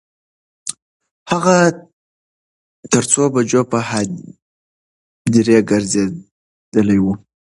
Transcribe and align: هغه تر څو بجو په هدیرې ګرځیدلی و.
هغه 1.31 1.55
تر 2.91 3.03
څو 3.11 3.21
بجو 3.33 3.61
په 3.71 3.79
هدیرې 3.89 5.59
ګرځیدلی 5.69 6.99
و. 7.01 7.05